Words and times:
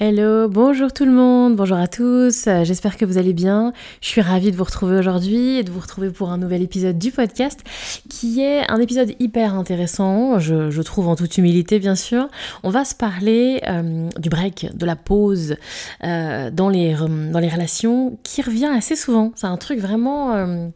Hello, 0.00 0.48
bonjour 0.48 0.92
tout 0.92 1.04
le 1.04 1.10
monde, 1.10 1.56
bonjour 1.56 1.76
à 1.76 1.88
tous, 1.88 2.46
euh, 2.46 2.62
j'espère 2.62 2.96
que 2.96 3.04
vous 3.04 3.18
allez 3.18 3.32
bien. 3.32 3.72
Je 4.00 4.06
suis 4.06 4.20
ravie 4.20 4.52
de 4.52 4.56
vous 4.56 4.62
retrouver 4.62 4.96
aujourd'hui 4.96 5.58
et 5.58 5.64
de 5.64 5.72
vous 5.72 5.80
retrouver 5.80 6.10
pour 6.10 6.30
un 6.30 6.38
nouvel 6.38 6.62
épisode 6.62 7.00
du 7.00 7.10
podcast 7.10 7.64
qui 8.08 8.40
est 8.40 8.62
un 8.70 8.78
épisode 8.78 9.12
hyper 9.18 9.56
intéressant, 9.56 10.38
je, 10.38 10.80
trouve 10.82 11.08
en 11.08 11.16
toute 11.16 11.36
humilité 11.36 11.80
bien 11.80 11.96
sûr. 11.96 12.28
On 12.62 12.70
va 12.70 12.84
se 12.84 12.94
parler 12.94 13.60
euh, 13.66 14.08
du 14.20 14.28
break, 14.28 14.68
de 14.72 14.86
la 14.86 14.94
pause 14.94 15.56
euh, 16.04 16.52
dans, 16.52 16.68
les, 16.68 16.94
dans 16.94 17.40
les 17.40 17.48
relations 17.48 18.20
qui 18.22 18.40
revient 18.40 18.70
assez 18.72 18.94
souvent. 18.94 19.32
C'est 19.34 19.48
un 19.48 19.56
truc 19.56 19.80
vraiment... 19.80 20.32
j'ai 20.46 20.72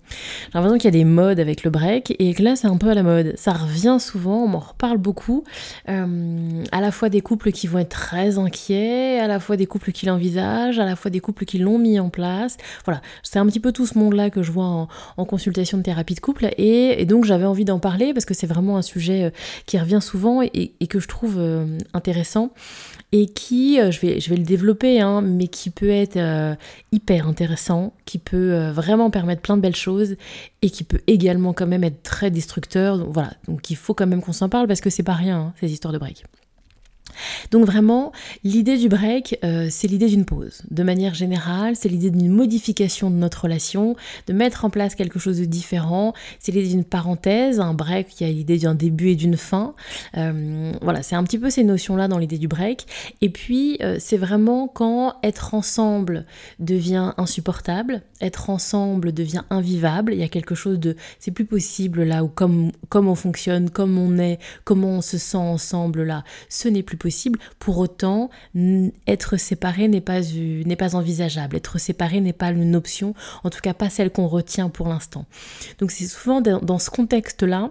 l'impression 0.52 0.78
qu'il 0.78 0.86
y 0.86 0.97
a 0.97 0.98
des 0.98 1.04
modes 1.04 1.38
avec 1.38 1.62
le 1.62 1.70
break 1.70 2.16
et 2.19 2.34
que 2.34 2.42
là 2.42 2.56
c'est 2.56 2.66
un 2.66 2.77
peu 2.77 2.88
à 2.88 2.94
la 2.94 3.04
mode. 3.04 3.34
Ça 3.36 3.52
revient 3.52 3.98
souvent, 4.00 4.42
on 4.42 4.48
m'en 4.48 4.58
reparle 4.58 4.98
beaucoup. 4.98 5.44
à 5.86 6.80
la 6.80 6.91
fois 6.91 7.08
des 7.08 7.20
couples 7.20 7.52
qui 7.52 7.69
vont 7.69 7.78
être 7.78 7.91
très 7.91 8.36
inquiets 8.36 9.11
à 9.18 9.27
la 9.27 9.41
fois 9.41 9.56
des 9.56 9.66
couples 9.66 9.92
qui 9.92 10.06
l'envisagent, 10.06 10.78
à 10.78 10.84
la 10.84 10.96
fois 10.96 11.10
des 11.10 11.20
couples 11.20 11.44
qui 11.44 11.58
l'ont 11.58 11.78
mis 11.78 11.98
en 11.98 12.10
place. 12.10 12.56
Voilà, 12.84 13.00
c'est 13.22 13.38
un 13.38 13.46
petit 13.46 13.60
peu 13.60 13.72
tout 13.72 13.86
ce 13.86 13.98
monde-là 13.98 14.30
que 14.30 14.42
je 14.42 14.52
vois 14.52 14.88
en, 15.16 15.24
consultation 15.24 15.78
de 15.78 15.82
thérapie 15.82 16.14
de 16.14 16.20
couple. 16.20 16.48
Et, 16.58 17.04
donc 17.06 17.24
j'avais 17.24 17.44
envie 17.44 17.64
d'en 17.64 17.78
parler 17.78 18.12
parce 18.12 18.24
que 18.24 18.34
c'est 18.34 18.46
vraiment 18.46 18.77
un 18.77 18.82
sujet 18.82 19.24
euh, 19.24 19.30
qui 19.66 19.78
revient 19.78 20.00
souvent 20.00 20.42
et, 20.42 20.72
que 20.88 21.00
je 21.00 21.08
trouve 21.08 21.36
euh, 21.38 21.78
intéressant 21.94 22.52
et 23.12 23.27
qui, 23.27 23.80
euh, 23.80 23.91
je 23.91 24.00
vais, 24.00 24.20
je 24.20 24.30
vais 24.30 24.36
le 24.36 24.44
développer, 24.44 25.00
hein, 25.00 25.20
mais 25.22 25.48
qui 25.48 25.70
peut 25.70 25.91
être 25.91 26.19
hyper 26.92 27.28
intéressant, 27.28 27.92
qui 28.04 28.19
peut 28.19 28.70
vraiment 28.70 29.10
permettre 29.10 29.42
plein 29.42 29.56
de 29.56 29.62
belles 29.62 29.76
choses 29.76 30.16
et 30.62 30.70
qui 30.70 30.84
peut 30.84 31.00
également 31.06 31.52
quand 31.52 31.66
même 31.66 31.84
être 31.84 32.02
très 32.02 32.30
destructeur. 32.30 32.98
Donc 32.98 33.08
voilà, 33.12 33.32
donc 33.48 33.70
il 33.70 33.76
faut 33.76 33.94
quand 33.94 34.06
même 34.06 34.22
qu'on 34.22 34.32
s'en 34.32 34.48
parle 34.48 34.66
parce 34.66 34.80
que 34.80 34.91
c'est 34.91 35.02
pas 35.02 35.14
rien, 35.14 35.38
hein, 35.38 35.52
ces 35.60 35.72
histoires 35.72 35.92
de 35.92 35.98
break. 35.98 36.24
Donc 37.51 37.65
vraiment, 37.65 38.12
l'idée 38.45 38.77
du 38.77 38.89
break, 38.89 39.39
euh, 39.45 39.69
c'est 39.70 39.89
l'idée 39.89 40.09
d'une 40.09 40.25
pause. 40.25 40.62
De 40.70 40.83
manière 40.83 41.15
générale, 41.15 41.77
c'est 41.77 41.89
l'idée 41.89 42.11
d'une 42.11 42.31
modification 42.31 43.11
de 43.11 43.17
notre 43.17 43.42
relation, 43.42 43.97
de 44.27 44.33
mettre 44.33 44.65
en 44.65 44.70
place 44.70 44.95
quelque 44.95 45.19
chose 45.19 45.39
de 45.39 45.45
différent. 45.45 46.12
C'est 46.39 46.53
l'idée 46.53 46.69
d'une 46.69 46.84
parenthèse, 46.84 47.61
un 47.61 47.75
break 47.75 48.09
qui 48.09 48.25
a 48.25 48.28
l'idée 48.28 48.59
d'un 48.59 48.75
début 48.75 49.11
et 49.11 49.16
d'une 49.16 49.37
fin. 49.37 49.75
Euh, 50.16 50.72
voilà, 50.82 51.03
c'est 51.03 51.16
un 51.16 51.25
petit 51.25 51.38
peu 51.38 51.50
ces 51.50 51.65
notions-là 51.65 52.09
dans 52.09 52.19
l'idée 52.19 52.38
du 52.38 52.49
break. 52.49 52.87
Et 53.21 53.31
puis, 53.31 53.78
euh, 53.82 53.97
c'est 53.99 54.16
vraiment 54.16 54.69
quand 54.69 55.16
être 55.22 55.55
ensemble 55.55 56.27
devient 56.59 57.12
insupportable, 57.16 58.03
être 58.21 58.50
ensemble 58.50 59.12
devient 59.12 59.43
invivable. 59.50 60.12
Il 60.12 60.21
y 60.21 60.25
a 60.25 60.28
quelque 60.28 60.55
chose 60.55 60.78
de, 60.78 60.97
c'est 61.19 61.31
plus 61.31 61.44
possible 61.44 62.03
là 62.03 62.25
où 62.25 62.28
comme, 62.28 62.72
comme 62.88 63.09
on 63.09 63.15
fonctionne, 63.15 63.71
comme 63.71 63.99
on 63.99 64.19
est, 64.19 64.38
comment 64.65 64.99
on 64.99 65.00
se 65.00 65.19
sent 65.19 65.37
ensemble 65.37 66.03
là, 66.03 66.25
ce 66.49 66.69
n'est 66.69 66.82
plus 66.82 66.97
possible. 66.97 67.12
Pour 67.59 67.78
autant, 67.78 68.31
être 69.06 69.37
séparé 69.37 69.89
n'est 69.89 70.00
pas, 70.00 70.21
n'est 70.21 70.77
pas 70.77 70.95
envisageable. 70.95 71.56
Être 71.56 71.78
séparé 71.78 72.21
n'est 72.21 72.33
pas 72.33 72.50
une 72.50 72.75
option, 72.77 73.15
en 73.45 73.50
tout 73.50 73.61
cas 73.61 73.75
pas 73.75 73.91
celle 73.91 74.11
qu'on 74.11 74.27
retient 74.27 74.69
pour 74.69 74.89
l'instant. 74.89 75.27
Donc 75.78 75.91
c'est 75.91 76.06
souvent 76.06 76.41
dans 76.41 76.78
ce 76.78 76.91
contexte-là 76.91 77.71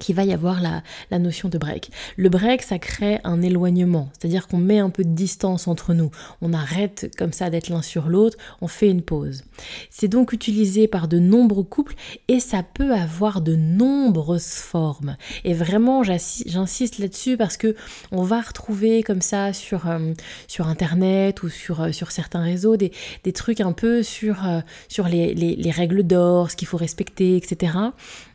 qu'il 0.00 0.16
va 0.16 0.24
y 0.24 0.32
avoir 0.32 0.60
la, 0.60 0.82
notion 1.18 1.48
de 1.48 1.58
break. 1.58 1.90
Le 2.16 2.28
break, 2.28 2.62
ça 2.62 2.78
crée 2.78 3.20
un 3.24 3.42
éloignement, 3.42 4.10
c'est-à-dire 4.18 4.48
qu'on 4.48 4.58
met 4.58 4.78
un 4.78 4.90
peu 4.90 5.04
de 5.04 5.10
distance 5.10 5.68
entre 5.68 5.94
nous. 5.94 6.10
On 6.40 6.52
arrête 6.52 7.14
comme 7.16 7.32
ça 7.32 7.50
d'être 7.50 7.68
l'un 7.68 7.82
sur 7.82 8.08
l'autre, 8.08 8.36
on 8.60 8.68
fait 8.68 8.88
une 8.88 9.02
pause. 9.02 9.44
C'est 9.90 10.08
donc 10.08 10.32
utilisé 10.32 10.88
par 10.88 11.08
de 11.08 11.18
nombreux 11.18 11.62
couples 11.62 11.94
et 12.28 12.40
ça 12.40 12.62
peut 12.62 12.94
avoir 12.94 13.42
de 13.42 13.54
nombreuses 13.54 14.54
formes. 14.54 15.16
Et 15.44 15.54
vraiment, 15.54 16.02
j'insiste 16.02 16.98
là-dessus 16.98 17.36
parce 17.36 17.56
que 17.56 17.76
on 18.10 18.22
va 18.22 18.40
retrouver 18.40 19.02
comme 19.02 19.20
ça 19.20 19.52
sur, 19.52 19.88
euh, 19.88 20.12
Internet 20.60 21.42
ou 21.42 21.48
sur, 21.48 21.80
euh, 21.80 21.90
certains 21.92 22.42
réseaux 22.42 22.76
des, 22.76 22.92
trucs 23.34 23.60
un 23.60 23.72
peu 23.72 24.02
sur, 24.02 24.46
euh, 24.46 24.60
les 25.08 25.70
règles 25.70 26.02
d'or, 26.02 26.50
ce 26.50 26.56
qu'il 26.56 26.68
faut 26.68 26.76
respecter, 26.76 27.36
etc. 27.36 27.72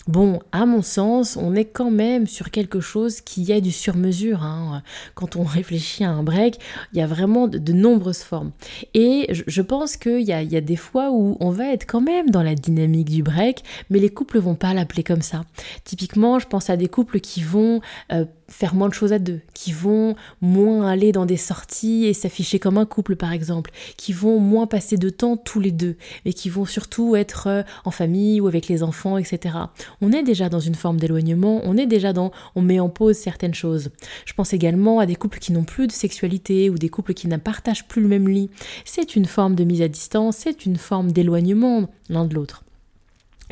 Bon, 0.08 0.40
à 0.52 0.68
mon 0.68 0.84
sens, 0.84 1.36
on 1.36 1.56
est 1.56 1.66
quand 1.66 1.90
même 1.90 2.28
sur 2.28 2.52
quelque 2.52 2.80
chose 2.80 3.22
qui 3.22 3.52
est 3.52 3.60
du 3.60 3.72
sur-mesure. 3.72 4.44
Hein. 4.44 4.84
Quand 5.16 5.36
on 5.36 5.44
réfléchit 5.44 6.04
à 6.04 6.12
un 6.12 6.22
break, 6.22 6.60
il 6.94 7.00
y 7.00 7.02
a 7.02 7.08
vraiment 7.08 7.48
de, 7.48 7.74
nombreuses 7.74 8.22
formes. 8.22 8.52
Et 8.94 9.28
je, 9.32 9.62
pense 9.64 9.98
qu'il 9.98 10.22
y 10.22 10.32
a, 10.32 10.44
y 10.44 10.56
a, 10.56 10.62
des 10.62 10.76
fois 10.76 11.10
où 11.12 11.38
on 11.40 11.50
va 11.50 11.72
être 11.74 11.88
quand 11.88 12.02
même 12.02 12.30
dans 12.30 12.44
la 12.44 12.54
dynamique 12.54 13.10
du 13.10 13.24
break, 13.24 13.64
mais 13.90 13.98
les 13.98 14.10
couples 14.10 14.38
vont 14.38 14.54
pas 14.54 14.76
l'appeler 14.76 15.02
comme 15.02 15.24
ça. 15.24 15.44
Typiquement, 15.86 16.38
je 16.38 16.46
pense 16.46 16.70
à 16.70 16.78
des 16.78 16.88
couples 16.88 17.20
qui 17.20 17.42
vont 17.42 17.82
euh, 18.12 18.26
faire 18.48 18.76
moins 18.76 18.90
de 18.90 18.94
choses 18.94 19.14
à 19.14 19.20
deux, 19.20 19.42
qui 19.54 19.72
vont 19.72 20.16
moins 20.42 20.88
aller 20.88 21.12
dans 21.12 21.26
des 21.26 21.38
sorties 21.38 22.06
et 22.06 22.14
s'afficher 22.14 22.60
comme 22.60 22.78
un 22.78 22.86
couple 22.86 23.16
par 23.16 23.32
exemple, 23.32 23.72
qui 23.98 24.14
vont 24.14 24.40
moins 24.40 24.68
passer 24.68 24.98
de 24.98 25.10
temps 25.10 25.38
tous 25.38 25.60
les 25.60 25.72
deux, 25.72 25.96
mais 26.26 26.34
qui 26.34 26.50
vont 26.50 26.66
surtout 26.66 27.16
être 27.16 27.48
euh, 27.48 27.64
en 27.86 27.92
famille 27.92 28.42
ou 28.42 28.48
avec 28.48 28.68
les 28.68 28.84
enfants, 28.84 29.18
etc. 29.18 29.56
On 30.02 30.12
est 30.12 30.24
déjà 30.24 30.50
dans 30.50 30.60
une 30.60 30.76
forme 30.76 31.00
d'éloignement, 31.00 31.62
on 31.64 31.78
est 31.78 31.88
déjà 31.88 32.14
dans 32.14 32.32
on 32.56 32.62
met 32.62 32.80
en 32.80 32.90
pause 32.90 33.18
certaines 33.18 33.54
choses. 33.54 33.90
Je 34.26 34.34
pense 34.34 34.54
également 34.54 35.00
à 35.00 35.06
des 35.06 35.16
couples 35.16 35.40
qui 35.40 35.52
n'ont 35.52 35.64
plus 35.64 35.88
de 35.88 35.92
sexualité 35.92 36.70
ou 36.70 36.78
des 36.78 36.90
couples 36.90 37.14
qui 37.14 37.28
ne 37.28 37.38
partagent 37.38 37.88
plus 37.88 38.02
le 38.02 38.08
même 38.08 38.28
lit. 38.28 38.50
C'est 38.86 39.16
une 39.16 39.26
forme 39.26 39.56
de 39.56 39.64
mise 39.64 39.82
à 39.82 39.88
distance, 39.88 40.38
c'est 40.38 40.66
une 40.66 40.78
forme 40.78 41.12
d'éloignement 41.12 41.90
l'un 42.10 42.26
de 42.26 42.36
l'autre. 42.36 42.64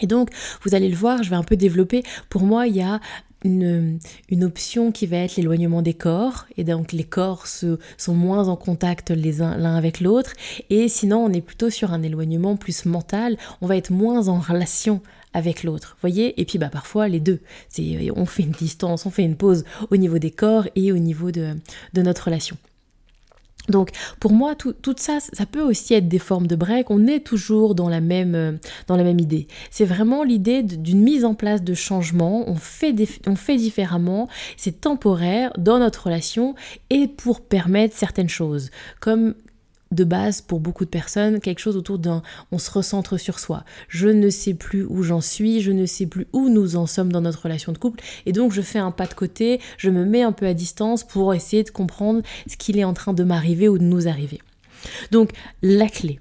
Et 0.01 0.07
donc, 0.07 0.29
vous 0.63 0.73
allez 0.73 0.89
le 0.89 0.95
voir, 0.95 1.21
je 1.21 1.29
vais 1.29 1.35
un 1.35 1.43
peu 1.43 1.55
développer. 1.55 2.03
Pour 2.29 2.43
moi, 2.43 2.67
il 2.67 2.75
y 2.75 2.81
a 2.81 2.99
une, 3.43 3.99
option 4.43 4.91
qui 4.91 5.05
va 5.07 5.17
être 5.17 5.35
l'éloignement 5.35 5.81
des 5.81 5.93
corps, 5.93 6.45
et 6.57 6.63
donc 6.63 6.91
les 6.91 7.03
corps 7.03 7.47
se, 7.47 7.77
sont 7.97 8.13
moins 8.13 8.47
en 8.47 8.55
contact 8.55 9.11
les 9.11 9.41
uns 9.41 9.57
l'un 9.57 9.75
avec 9.75 9.99
l'autre, 9.99 10.33
et 10.69 10.87
sinon 10.87 11.25
on 11.25 11.31
est 11.31 11.41
plutôt 11.41 11.69
sur 11.69 11.93
un 11.93 12.03
éloignement 12.03 12.55
plus 12.55 12.85
mental, 12.85 13.37
on 13.61 13.67
va 13.67 13.77
être 13.77 13.91
moins 13.91 14.27
en 14.27 14.39
relation 14.39 15.01
avec 15.33 15.63
l'autre, 15.63 15.97
voyez? 16.01 16.39
Et 16.39 16.45
puis 16.45 16.59
bah 16.59 16.69
parfois 16.69 17.07
les 17.07 17.19
deux, 17.19 17.39
c'est 17.69 18.11
on 18.15 18.25
fait 18.25 18.43
une 18.43 18.51
distance, 18.51 19.05
on 19.05 19.09
fait 19.09 19.23
une 19.23 19.35
pause 19.35 19.65
au 19.89 19.97
niveau 19.97 20.19
des 20.19 20.31
corps 20.31 20.67
et 20.75 20.91
au 20.91 20.97
niveau 20.97 21.31
de 21.31 21.55
notre 21.95 22.25
relation. 22.25 22.57
Donc 23.69 23.91
pour 24.19 24.33
moi, 24.33 24.55
tout, 24.55 24.75
ça, 24.97 25.19
ça 25.19 25.45
peut 25.45 25.61
aussi 25.61 25.93
être 25.93 26.07
des 26.07 26.19
formes 26.19 26.47
de 26.47 26.55
break. 26.55 26.89
On 26.89 27.07
est 27.07 27.21
toujours 27.21 27.75
dans 27.75 27.89
la 27.89 28.01
même, 28.01 28.35
euh, 28.35 28.51
dans 28.87 28.97
la 28.97 29.03
même 29.03 29.19
idée. 29.19 29.47
C'est 29.71 29.85
vraiment 29.85 30.23
l'idée 30.23 30.63
d'une 30.63 31.01
mise 31.01 31.23
en 31.23 31.33
place 31.33 31.63
de 31.63 31.73
changement. 31.73 32.43
On 32.47 32.55
fait, 32.55 32.93
on 33.25 33.35
fait 33.35 33.55
différemment. 33.55 34.27
C'est 34.57 34.81
temporaire 34.81 35.51
dans 35.57 35.79
notre 35.79 36.05
relation 36.05 36.55
et 36.89 37.07
pour 37.07 37.41
permettre 37.41 37.95
certaines 37.95 38.29
choses, 38.29 38.69
comme 38.99 39.33
de 39.93 40.03
base 40.03 40.41
pour 40.41 40.59
beaucoup 40.59 40.85
de 40.85 40.89
personnes 40.89 41.39
quelque 41.39 41.59
chose 41.59 41.77
autour 41.77 41.99
d'un 41.99 42.21
on 42.51 42.57
se 42.57 42.71
recentre 42.71 43.17
sur 43.17 43.39
soi. 43.39 43.63
Je 43.87 44.07
ne 44.07 44.29
sais 44.29 44.53
plus 44.53 44.85
où 44.85 45.03
j'en 45.03 45.21
suis, 45.21 45.61
je 45.61 45.71
ne 45.71 45.85
sais 45.85 46.05
plus 46.05 46.27
où 46.33 46.49
nous 46.49 46.75
en 46.75 46.85
sommes 46.85 47.11
dans 47.11 47.21
notre 47.21 47.43
relation 47.43 47.71
de 47.71 47.77
couple 47.77 48.03
et 48.25 48.31
donc 48.31 48.51
je 48.51 48.61
fais 48.61 48.79
un 48.79 48.91
pas 48.91 49.07
de 49.07 49.13
côté, 49.13 49.59
je 49.77 49.89
me 49.89 50.05
mets 50.05 50.23
un 50.23 50.31
peu 50.31 50.45
à 50.45 50.53
distance 50.53 51.03
pour 51.03 51.33
essayer 51.33 51.63
de 51.63 51.69
comprendre 51.69 52.21
ce 52.47 52.57
qu'il 52.57 52.77
est 52.77 52.83
en 52.83 52.93
train 52.93 53.13
de 53.13 53.23
m'arriver 53.23 53.69
ou 53.69 53.77
de 53.77 53.83
nous 53.83 54.07
arriver. 54.07 54.41
Donc 55.11 55.31
la 55.61 55.87
clé, 55.87 56.19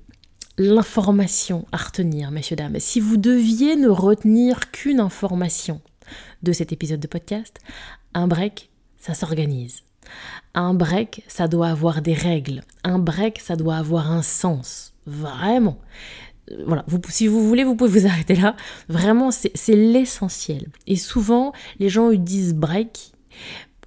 l'information 0.59 1.67
à 1.73 1.79
retenir, 1.79 2.31
messieurs, 2.31 2.57
dames, 2.57 2.79
si 2.79 3.01
vous 3.01 3.17
deviez 3.17 3.77
ne 3.77 3.89
retenir 3.89 4.71
qu'une 4.71 5.01
information 5.01 5.81
de 6.43 6.53
cet 6.53 6.73
épisode 6.73 7.01
de 7.01 7.07
podcast, 7.07 7.59
un 8.15 8.27
break, 8.27 8.71
ça 8.99 9.15
s'organise. 9.15 9.83
Un 10.55 10.75
break, 10.75 11.25
ça 11.29 11.49
doit 11.49 11.69
avoir 11.69 12.03
des 12.03 12.15
règles. 12.15 12.63
Un 12.85 12.99
break, 12.99 13.41
ça 13.41 13.57
doit 13.57 13.77
avoir 13.77 14.11
un 14.11 14.23
sens. 14.23 14.93
Vraiment. 15.07 15.79
Voilà, 16.67 16.85
si 17.09 17.27
vous 17.27 17.47
voulez, 17.49 17.65
vous 17.65 17.77
pouvez 17.77 18.01
vous 18.01 18.07
arrêter 18.07 18.35
là. 18.35 18.57
Vraiment, 18.89 19.31
c'est 19.31 19.77
l'essentiel. 19.77 20.69
Et 20.87 20.97
souvent, 20.97 21.53
les 21.79 21.89
gens 21.89 22.11
disent 22.13 22.55
break 22.55 23.13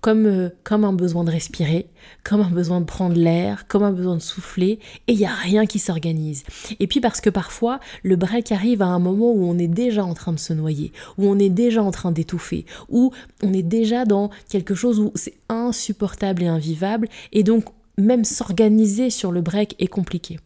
comme, 0.06 0.28
euh, 0.28 0.50
comme 0.64 0.86
un 0.86 0.94
besoin 0.94 1.24
de 1.24 1.32
respirer, 1.32 1.90
comme 2.24 2.42
un 2.42 2.52
besoin 2.52 2.80
de 2.80 2.86
prendre 2.86 3.16
l'air, 3.16 3.66
comme 3.68 3.82
un 3.82 3.92
besoin 3.92 4.14
de 4.14 4.22
souffler, 4.22 4.78
et 5.08 5.14
il 5.14 5.18
n'y 5.18 5.26
a 5.26 5.34
rien 5.34 5.66
qui 5.66 5.80
s'organise. 5.80 6.44
Et 6.80 6.86
puis 6.86 7.00
parce 7.00 7.22
que 7.22 7.32
parfois, 7.32 7.80
le 8.04 8.16
break 8.16 8.52
arrive 8.52 8.84
à 8.84 8.86
un 8.86 9.00
moment 9.00 9.32
où 9.32 9.44
on 9.50 9.58
est 9.58 9.68
déjà 9.68 10.06
en 10.06 10.14
train 10.14 10.32
de 10.32 10.38
se 10.38 10.54
noyer, 10.54 10.92
où 11.18 11.26
on 11.26 11.40
est 11.40 11.50
déjà 11.50 11.82
en 11.82 11.90
train 11.90 12.12
d'étouffer, 12.12 12.68
où 12.88 13.14
on 13.42 13.52
est 13.52 13.64
déjà 13.64 14.06
dans 14.06 14.30
quelque 14.48 14.76
chose 14.76 15.00
où 15.00 15.12
c'est 15.16 15.38
insupportable 15.50 16.44
et 16.44 16.48
invivable, 16.48 17.08
et 17.32 17.42
donc 17.42 17.66
même 17.98 18.26
s'organiser 18.26 19.10
sur 19.10 19.32
le 19.32 19.42
break 19.42 19.74
est 19.80 19.88
compliqué. 19.88 20.40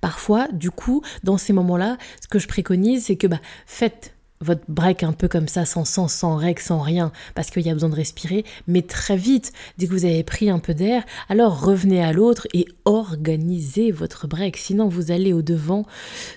Parfois, 0.00 0.48
du 0.48 0.72
coup, 0.72 1.02
dans 1.22 1.38
ces 1.38 1.52
moments-là, 1.52 1.98
ce 2.20 2.26
que 2.26 2.40
je 2.40 2.48
préconise, 2.48 3.04
c'est 3.04 3.16
que 3.16 3.28
bah, 3.28 3.40
faites 3.64 4.13
votre 4.40 4.64
break 4.68 5.02
un 5.02 5.12
peu 5.12 5.28
comme 5.28 5.48
ça, 5.48 5.64
sans 5.64 5.84
sens, 5.84 6.12
sans 6.12 6.36
règles, 6.36 6.60
sans 6.60 6.80
rien, 6.80 7.12
parce 7.34 7.50
qu'il 7.50 7.62
y 7.62 7.70
a 7.70 7.72
besoin 7.72 7.88
de 7.88 7.94
respirer, 7.94 8.44
mais 8.66 8.82
très 8.82 9.16
vite, 9.16 9.52
dès 9.78 9.86
que 9.86 9.92
vous 9.92 10.04
avez 10.04 10.22
pris 10.24 10.50
un 10.50 10.58
peu 10.58 10.74
d'air, 10.74 11.04
alors 11.28 11.60
revenez 11.60 12.02
à 12.02 12.12
l'autre 12.12 12.46
et 12.52 12.66
organisez 12.84 13.90
votre 13.90 14.26
break, 14.26 14.56
sinon 14.56 14.88
vous 14.88 15.10
allez 15.10 15.32
au-devant 15.32 15.86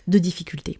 de 0.08 0.20
difficultés. 0.20 0.80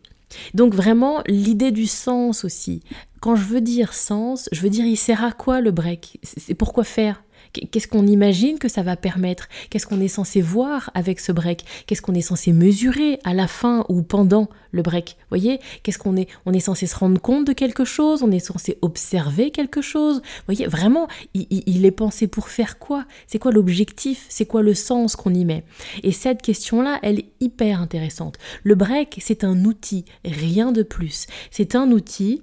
Donc 0.54 0.74
vraiment, 0.74 1.22
l'idée 1.28 1.72
du 1.72 1.88
sens 1.88 2.44
aussi. 2.44 2.82
Quand 3.22 3.36
je 3.36 3.46
veux 3.46 3.62
dire 3.62 3.94
sens, 3.94 4.50
je 4.52 4.62
veux 4.62 4.70
dire 4.70 4.86
il 4.86 4.98
sert 4.98 5.24
à 5.24 5.32
quoi 5.32 5.62
le 5.62 5.72
break? 5.72 6.20
C'est 6.24 6.54
pourquoi 6.54 6.84
faire? 6.84 7.24
Qu'est-ce 7.54 7.88
qu'on 7.88 8.06
imagine 8.06 8.60
que 8.60 8.68
ça 8.68 8.84
va 8.84 8.96
permettre? 8.96 9.48
Qu'est-ce 9.70 9.88
qu'on 9.88 10.02
est 10.02 10.08
censé 10.08 10.42
voir 10.42 10.92
avec 10.94 11.20
ce 11.20 11.32
break? 11.32 11.66
Qu'est-ce 11.86 12.02
qu'on 12.02 12.14
est 12.14 12.22
censé 12.22 12.54
mesurer 12.54 13.20
à 13.24 13.34
la 13.34 13.48
fin 13.48 13.86
ou 13.90 14.02
pendant 14.02 14.50
le 14.72 14.82
break? 14.82 15.18
Voyez? 15.30 15.60
Qu'est-ce 15.84 15.98
qu'on 15.98 16.18
est 16.18 16.28
On 16.46 16.54
est 16.54 16.60
censé 16.60 16.88
se 16.88 16.96
rendre 16.96 17.22
compte 17.22 17.48
de 17.48 17.54
quelque 17.54 17.86
chose? 17.86 18.24
On 18.24 18.32
est 18.32 18.40
censé 18.40 18.78
observer 18.82 19.52
quelque 19.52 19.82
chose? 19.82 20.22
Voyez? 20.46 20.68
Vraiment, 20.68 21.08
il, 21.34 21.48
il 21.50 21.86
est 21.86 21.92
pensé 21.92 22.28
pour 22.28 22.50
faire 22.50 22.80
quoi? 22.80 23.06
C'est 23.28 23.40
quoi 23.40 23.52
l'objectif? 23.52 24.26
C'est 24.30 24.46
quoi 24.46 24.62
le 24.62 24.74
sens 24.74 25.16
qu'on 25.16 25.34
y 25.34 25.46
met? 25.46 25.64
Et 26.04 26.12
cette 26.12 26.42
question-là, 26.42 27.00
elle 27.02 27.20
est 27.20 27.30
hyper 27.40 27.82
intéressante. 27.82 28.38
Le 28.64 28.76
break, 28.76 29.20
c'est 29.22 29.44
un 29.44 29.66
outil, 29.66 30.06
rien 30.26 30.72
de 30.72 30.84
plus. 30.84 31.28
C'est 31.52 31.76
un 31.76 31.92
outil 31.92 32.42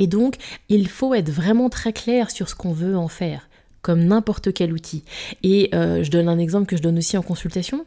et 0.00 0.06
donc, 0.06 0.36
il 0.70 0.88
faut 0.88 1.12
être 1.12 1.28
vraiment 1.28 1.68
très 1.68 1.92
clair 1.92 2.30
sur 2.30 2.48
ce 2.48 2.54
qu'on 2.54 2.72
veut 2.72 2.96
en 2.96 3.08
faire 3.08 3.49
comme 3.82 4.04
n'importe 4.04 4.52
quel 4.52 4.72
outil. 4.72 5.04
Et 5.42 5.70
euh, 5.74 6.02
je 6.02 6.10
donne 6.10 6.28
un 6.28 6.38
exemple 6.38 6.66
que 6.66 6.76
je 6.76 6.82
donne 6.82 6.98
aussi 6.98 7.16
en 7.16 7.22
consultation. 7.22 7.84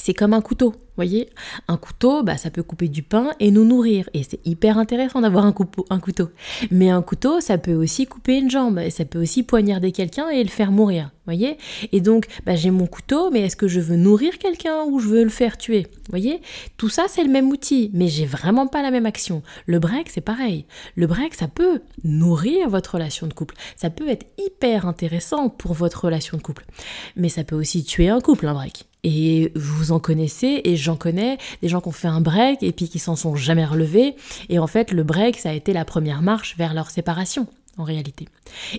C'est 0.00 0.14
comme 0.14 0.32
un 0.32 0.40
couteau, 0.40 0.74
voyez 0.96 1.28
Un 1.68 1.76
couteau, 1.76 2.22
bah, 2.22 2.36
ça 2.36 2.50
peut 2.50 2.62
couper 2.62 2.88
du 2.88 3.02
pain 3.02 3.30
et 3.40 3.50
nous 3.50 3.64
nourrir. 3.64 4.08
Et 4.14 4.22
c'est 4.22 4.40
hyper 4.46 4.78
intéressant 4.78 5.20
d'avoir 5.20 5.44
un, 5.44 5.54
un, 5.90 6.00
couteau. 6.00 6.30
Mais 6.70 6.90
un 6.90 7.02
couteau, 7.02 7.40
ça 7.40 7.58
peut 7.58 7.74
aussi 7.74 8.06
couper 8.06 8.38
une 8.38 8.50
jambe. 8.50 8.78
Et 8.78 8.90
ça 8.90 9.04
peut 9.04 9.20
aussi 9.20 9.42
poignarder 9.42 9.92
quelqu'un 9.92 10.28
et 10.28 10.42
le 10.42 10.50
faire 10.50 10.72
mourir, 10.72 11.10
voyez 11.24 11.56
Et 11.92 12.00
donc, 12.00 12.26
bah, 12.46 12.54
j'ai 12.54 12.70
mon 12.70 12.86
couteau, 12.86 13.30
mais 13.30 13.40
est-ce 13.40 13.56
que 13.56 13.68
je 13.68 13.80
veux 13.80 13.96
nourrir 13.96 14.38
quelqu'un 14.38 14.84
ou 14.84 14.98
je 14.98 15.08
veux 15.08 15.24
le 15.24 15.30
faire 15.30 15.58
tuer 15.58 15.86
voyez 16.12 16.40
Tout 16.76 16.88
ça, 16.88 17.06
c'est 17.08 17.24
le 17.24 17.30
même 17.30 17.48
outil, 17.48 17.90
mais 17.92 18.06
j'ai 18.06 18.26
vraiment 18.26 18.66
pas 18.66 18.82
la 18.82 18.90
même 18.90 19.06
action. 19.06 19.42
Le 19.66 19.78
break, 19.78 20.08
c'est 20.10 20.20
pareil. 20.20 20.66
Le 20.94 21.06
break, 21.06 21.34
ça 21.34 21.48
peut 21.48 21.80
nourrir 22.04 22.68
votre 22.68 22.94
relation 22.94 23.26
de 23.26 23.32
couple. 23.32 23.56
Ça 23.76 23.90
peut 23.90 24.08
être 24.08 24.26
hyper 24.38 24.86
intéressant 24.86 25.48
pour 25.48 25.72
votre 25.72 26.04
relation 26.04 26.36
de 26.36 26.42
couple. 26.42 26.64
Mais 27.16 27.28
ça 27.28 27.44
peut 27.44 27.56
aussi 27.56 27.82
tuer 27.82 28.08
un 28.08 28.20
couple, 28.20 28.46
un 28.46 28.54
break. 28.54 28.86
Et 29.04 29.50
vous 29.56 29.90
en 29.90 29.98
connaissez, 29.98 30.60
et 30.64 30.76
j'en 30.82 30.96
connais, 30.96 31.38
des 31.62 31.68
gens 31.68 31.80
qui 31.80 31.88
ont 31.88 31.92
fait 31.92 32.08
un 32.08 32.20
break 32.20 32.62
et 32.62 32.72
puis 32.72 32.88
qui 32.88 32.98
s'en 32.98 33.16
sont 33.16 33.36
jamais 33.36 33.64
relevés. 33.64 34.16
Et 34.48 34.58
en 34.58 34.66
fait, 34.66 34.92
le 34.92 35.02
break, 35.02 35.38
ça 35.38 35.50
a 35.50 35.52
été 35.52 35.72
la 35.72 35.84
première 35.84 36.22
marche 36.22 36.56
vers 36.56 36.74
leur 36.74 36.90
séparation, 36.90 37.46
en 37.78 37.84
réalité. 37.84 38.28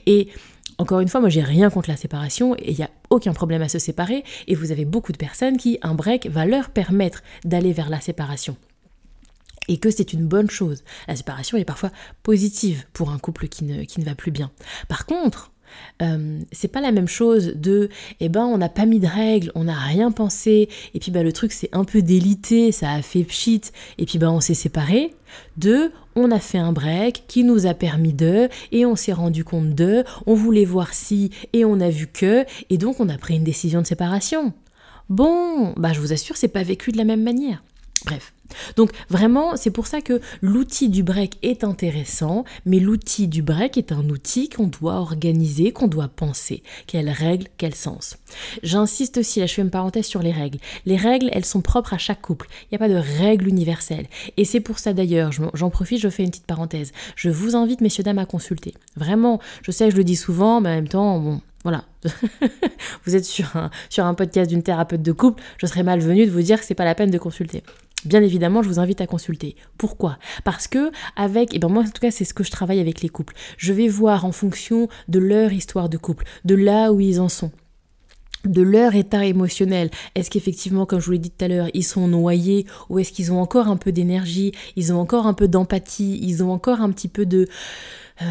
Et 0.06 0.30
encore 0.78 1.00
une 1.00 1.08
fois, 1.08 1.22
moi 1.22 1.30
j'ai 1.30 1.44
rien 1.44 1.70
contre 1.70 1.90
la 1.90 1.98
séparation 1.98 2.56
et 2.56 2.72
il 2.72 2.78
n'y 2.78 2.84
a 2.84 2.90
aucun 3.10 3.34
problème 3.34 3.62
à 3.62 3.70
se 3.70 3.80
séparer. 3.80 4.24
Et 4.48 4.56
vous 4.56 4.72
avez 4.72 4.86
beaucoup 4.86 5.12
de 5.12 5.18
personnes 5.18 5.58
qui, 5.58 5.80
un 5.82 5.94
break 5.94 6.28
va 6.28 6.46
leur 6.46 6.70
permettre 6.70 7.24
d'aller 7.46 7.74
vers 7.74 7.90
la 7.90 8.02
séparation 8.02 8.56
et 9.68 9.78
que 9.78 9.90
c'est 9.92 10.14
une 10.14 10.26
bonne 10.26 10.50
chose. 10.50 10.84
La 11.08 11.16
séparation 11.16 11.58
est 11.58 11.66
parfois 11.66 11.92
positive 12.22 12.86
pour 12.94 13.12
un 13.12 13.20
couple 13.20 13.48
qui 13.48 13.64
ne, 13.64 13.84
qui 13.84 14.00
ne 14.00 14.06
va 14.06 14.16
plus 14.16 14.32
bien. 14.32 14.52
Par 14.88 15.06
contre, 15.06 15.53
euh, 16.02 16.40
c'est 16.52 16.68
pas 16.68 16.81
la 16.81 16.92
même 16.92 17.08
chose 17.08 17.54
de 17.56 17.90
eh 18.20 18.30
ben 18.30 18.46
on 18.46 18.58
n'a 18.58 18.70
pas 18.70 18.86
mis 18.86 19.00
de 19.00 19.08
règles, 19.08 19.52
on 19.56 19.66
n'a 19.66 19.78
rien 19.78 20.12
pensé, 20.12 20.70
et 20.94 21.00
puis 21.00 21.12
bah 21.12 21.24
le 21.24 21.31
truc 21.31 21.52
c'est 21.52 21.70
un 21.72 21.84
peu 21.84 22.02
délité, 22.02 22.72
ça 22.72 22.92
a 22.92 23.02
fait 23.02 23.24
pchit, 23.24 23.62
et 23.98 24.06
puis 24.06 24.18
bah 24.18 24.31
on 24.31 24.40
s'est 24.40 24.54
séparés. 24.54 25.14
De 25.58 25.92
on 26.16 26.30
a 26.30 26.40
fait 26.40 26.60
un 26.60 26.74
break 26.74 27.24
qui 27.28 27.44
nous 27.44 27.66
a 27.66 27.74
permis 27.74 28.14
de, 28.14 28.50
et 28.72 28.86
on 28.86 28.96
s'est 28.96 29.14
rendu 29.14 29.44
compte 29.44 29.74
de, 29.74 30.04
on 30.28 30.36
voulait 30.36 30.66
voir 30.66 30.94
si, 30.94 31.31
et 31.54 31.66
on 31.66 31.80
a 31.80 31.90
vu 31.90 32.08
que, 32.08 32.46
et 32.69 32.78
donc 32.78 33.00
on 33.00 33.10
a 33.10 33.18
pris 33.18 33.36
une 33.36 33.44
décision 33.44 33.81
de 33.81 33.88
séparation. 33.88 34.54
Bon, 35.10 35.74
bah 35.76 35.94
je 35.94 36.00
vous 36.00 36.14
assure, 36.14 36.38
c'est 36.38 36.48
pas 36.48 36.64
vécu 36.64 36.92
de 36.92 36.98
la 36.98 37.04
même 37.04 37.24
manière. 37.24 37.64
Bref. 38.06 38.32
Donc 38.75 38.92
vraiment, 39.10 39.56
c'est 39.56 39.72
pour 39.72 39.88
ça 39.88 40.01
que 40.01 40.22
l'outil 40.42 40.90
du 40.90 41.04
break 41.04 41.38
est 41.42 41.63
intéressant, 41.63 42.44
mais 42.66 42.80
l'outil 42.80 43.28
du 43.28 43.42
break 43.42 43.78
est 43.78 43.92
un 43.92 44.10
outil 44.10 44.50
qu'on 44.50 44.68
doit 44.68 44.95
organiser, 44.95 45.72
qu'on 45.72 45.88
doit 45.88 46.07
penser. 46.07 46.63
Quelles 46.88 47.10
règles, 47.10 47.48
quel 47.57 47.75
sens? 47.75 48.18
J'insiste 48.62 49.18
aussi, 49.18 49.40
là 49.40 49.45
je 49.45 49.54
fais 49.54 49.62
une 49.62 49.69
parenthèse 49.69 50.06
sur 50.06 50.22
les 50.22 50.31
règles. 50.31 50.60
Les 50.86 50.98
règles, 50.98 51.30
elles 51.31 51.45
sont 51.45 51.62
propres 51.62 51.94
à 51.94 51.98
chaque 51.98 52.22
couple. 52.22 52.48
Il 52.63 52.68
n'y 52.72 52.75
a 52.75 52.80
pas 52.80 52.90
de 52.90 53.19
règle 53.19 53.48
universelle. 53.48 54.07
Et 54.38 54.45
c'est 54.45 54.60
pour 54.60 54.80
ça 54.80 54.94
d'ailleurs, 54.94 55.31
j'en 55.31 55.69
profite, 55.69 56.00
je 56.00 56.10
fais 56.10 56.24
une 56.24 56.30
petite 56.30 56.45
parenthèse. 56.45 56.92
Je 57.16 57.30
vous 57.30 57.56
invite, 57.56 57.81
messieurs, 57.81 58.04
dames, 58.04 58.19
à 58.19 58.25
consulter. 58.25 58.74
Vraiment, 58.95 59.40
je 59.63 59.72
sais, 59.72 59.92
je 59.92 59.95
le 59.95 60.04
dis 60.04 60.16
souvent, 60.16 60.62
mais 60.62 60.69
en 60.69 60.75
même 60.75 60.88
temps, 60.88 61.19
bon, 61.19 61.42
voilà. 61.63 61.86
vous 63.06 63.16
êtes 63.16 63.25
sur 63.25 63.56
un, 63.56 63.69
sur 63.90 64.06
un 64.06 64.13
podcast 64.13 64.50
d'une 64.50 64.63
thérapeute 64.63 65.01
de 65.01 65.12
couple, 65.12 65.42
je 65.57 65.66
serais 65.66 65.84
malvenue 65.84 66.25
de 66.25 66.31
vous 66.31 66.42
dire 66.42 66.60
que 66.60 66.66
c'est 66.66 66.75
pas 66.75 66.86
la 66.86 66.95
peine 66.95 67.12
de 67.12 67.18
consulter. 67.18 67.63
Bien 68.06 68.22
évidemment, 68.22 68.62
je 68.62 68.70
vous 68.70 68.80
invite 68.80 69.02
à 69.02 69.08
consulter. 69.08 69.56
Pourquoi? 69.78 70.18
Parce 70.44 70.68
que 70.68 70.92
avec, 71.16 71.54
et 71.54 71.60
ben 71.60 71.70
moi 71.70 71.84
en 71.84 71.86
tout 71.86 72.02
cas 72.02 72.12
c'est 72.12 72.26
ce 72.26 72.34
que 72.34 72.44
je 72.44 72.52
travaille 72.52 72.80
avec 72.80 73.02
les 73.02 73.10
couples. 73.10 73.36
Je 73.58 73.74
vais 73.74 73.88
voir 73.88 74.26
en 74.26 74.32
fonction 74.32 74.88
de 75.08 75.20
leur 75.20 75.54
histoire 75.54 75.90
de 75.90 75.98
couple, 75.98 76.26
de 76.46 76.56
là 76.56 76.92
où 76.92 77.00
ils 77.00 77.20
en 77.20 77.30
sont 77.30 77.52
de 78.46 78.62
leur 78.62 78.96
état 78.96 79.26
émotionnel. 79.26 79.90
Est-ce 80.16 80.30
qu'effectivement, 80.30 80.86
comme 80.86 81.00
je 81.00 81.06
vous 81.06 81.14
l'ai 81.14 81.18
dit 81.18 81.32
tout 81.32 81.46
à 81.46 81.48
l'heure, 81.48 81.70
ils 81.74 81.84
sont 81.84 82.07
noyés 82.07 82.66
ou 82.90 83.00
est-ce 83.00 83.12
qu'ils 83.12 83.31
ont 83.31 83.40
encore 83.40 83.68
un 83.68 83.78
peu 83.78 83.92
d'énergie, 83.92 84.52
ils 84.76 84.92
ont 84.92 85.00
encore 85.00 85.28
un 85.28 85.33
peu 85.33 85.48
d'empathie, 85.48 86.19
ils 86.22 86.44
ont 86.44 86.52
encore 86.52 86.81
un 86.81 86.92
petit 86.92 87.07
peu 87.07 87.26
de 87.26 87.48
euh, 88.22 88.26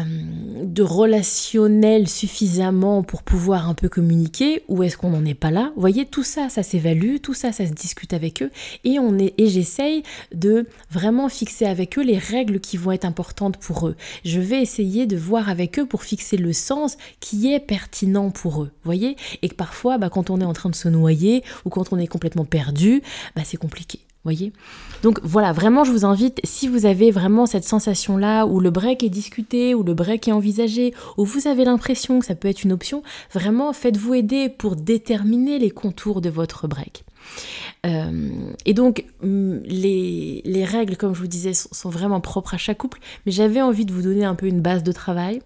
de 0.63 0.81
relationnel 0.81 2.07
suffisamment 2.07 3.03
pour 3.03 3.23
pouvoir 3.23 3.67
un 3.67 3.73
peu 3.73 3.89
communiquer 3.89 4.63
ou 4.67 4.83
est-ce 4.83 4.97
qu'on 4.97 5.09
n'en 5.09 5.25
est 5.25 5.33
pas 5.33 5.51
là? 5.51 5.71
Vous 5.75 5.81
voyez, 5.81 6.05
tout 6.05 6.23
ça, 6.23 6.49
ça 6.49 6.63
s'évalue, 6.63 7.17
tout 7.21 7.33
ça, 7.33 7.51
ça 7.51 7.67
se 7.67 7.73
discute 7.73 8.13
avec 8.13 8.41
eux 8.41 8.51
et 8.83 8.99
on 8.99 9.17
et 9.17 9.33
j'essaye 9.47 10.03
de 10.33 10.67
vraiment 10.89 11.29
fixer 11.29 11.65
avec 11.65 11.97
eux 11.97 12.03
les 12.03 12.17
règles 12.17 12.59
qui 12.59 12.77
vont 12.77 12.91
être 12.91 13.05
importantes 13.05 13.57
pour 13.57 13.87
eux. 13.87 13.95
Je 14.25 14.39
vais 14.39 14.61
essayer 14.61 15.05
de 15.05 15.17
voir 15.17 15.49
avec 15.49 15.77
eux 15.79 15.85
pour 15.85 16.03
fixer 16.03 16.37
le 16.37 16.53
sens 16.53 16.97
qui 17.19 17.53
est 17.53 17.59
pertinent 17.59 18.31
pour 18.31 18.63
eux. 18.63 18.71
Vous 18.83 18.85
voyez? 18.85 19.17
Et 19.41 19.49
que 19.49 19.55
parfois, 19.55 19.97
bah, 19.97 20.09
quand 20.09 20.29
on 20.29 20.39
est 20.39 20.45
en 20.45 20.53
train 20.53 20.69
de 20.69 20.75
se 20.75 20.87
noyer 20.87 21.43
ou 21.65 21.69
quand 21.69 21.93
on 21.93 21.97
est 21.97 22.07
complètement 22.07 22.45
perdu, 22.45 23.01
bah, 23.35 23.41
c'est 23.45 23.57
compliqué 23.57 23.99
voyez 24.23 24.53
Donc 25.01 25.19
voilà, 25.23 25.51
vraiment 25.51 25.83
je 25.83 25.91
vous 25.91 26.05
invite, 26.05 26.39
si 26.43 26.67
vous 26.67 26.85
avez 26.85 27.11
vraiment 27.11 27.45
cette 27.45 27.65
sensation-là, 27.65 28.45
où 28.45 28.59
le 28.59 28.69
break 28.69 29.03
est 29.03 29.09
discuté, 29.09 29.75
où 29.75 29.83
le 29.83 29.93
break 29.93 30.27
est 30.27 30.31
envisagé, 30.31 30.93
où 31.17 31.25
vous 31.25 31.47
avez 31.47 31.65
l'impression 31.65 32.19
que 32.19 32.25
ça 32.25 32.35
peut 32.35 32.47
être 32.47 32.63
une 32.63 32.71
option, 32.71 33.03
vraiment 33.33 33.73
faites-vous 33.73 34.13
aider 34.13 34.49
pour 34.49 34.75
déterminer 34.75 35.59
les 35.59 35.71
contours 35.71 36.21
de 36.21 36.29
votre 36.29 36.67
break. 36.67 37.03
Euh, 37.85 38.29
et 38.65 38.73
donc, 38.73 39.05
mm, 39.21 39.57
les, 39.65 40.41
les, 40.45 40.65
règles, 40.65 40.97
comme 40.97 41.13
je 41.13 41.19
vous 41.19 41.27
disais, 41.27 41.53
sont 41.53 41.89
vraiment 41.89 42.21
propres 42.21 42.53
à 42.53 42.57
chaque 42.57 42.77
couple, 42.77 42.99
mais 43.25 43.31
j'avais 43.31 43.61
envie 43.61 43.85
de 43.85 43.93
vous 43.93 44.01
donner 44.01 44.23
un 44.23 44.35
peu 44.35 44.47
une 44.47 44.61
base 44.61 44.83
de 44.83 44.91
travail 44.91 45.41